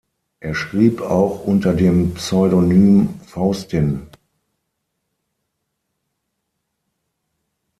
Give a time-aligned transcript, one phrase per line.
[0.39, 4.07] Er schrieb auch unter dem Pseudonym "Faustin".